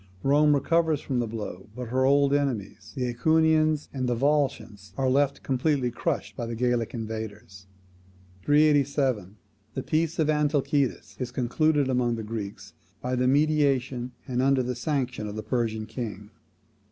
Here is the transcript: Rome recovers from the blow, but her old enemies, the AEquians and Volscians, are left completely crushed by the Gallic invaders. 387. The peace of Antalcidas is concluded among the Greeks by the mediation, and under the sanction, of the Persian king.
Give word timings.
Rome 0.23 0.55
recovers 0.55 0.99
from 0.99 1.19
the 1.19 1.27
blow, 1.27 1.69
but 1.75 1.89
her 1.89 2.05
old 2.05 2.33
enemies, 2.33 2.91
the 2.95 3.03
AEquians 3.13 3.87
and 3.93 4.07
Volscians, 4.09 4.93
are 4.97 5.07
left 5.07 5.43
completely 5.43 5.91
crushed 5.91 6.35
by 6.35 6.47
the 6.47 6.55
Gallic 6.55 6.95
invaders. 6.95 7.67
387. 8.43 9.37
The 9.75 9.83
peace 9.83 10.17
of 10.17 10.27
Antalcidas 10.27 11.17
is 11.19 11.29
concluded 11.29 11.87
among 11.87 12.15
the 12.15 12.23
Greeks 12.23 12.73
by 12.99 13.15
the 13.15 13.27
mediation, 13.27 14.13
and 14.27 14.41
under 14.41 14.63
the 14.63 14.73
sanction, 14.73 15.27
of 15.27 15.35
the 15.35 15.43
Persian 15.43 15.85
king. 15.85 16.31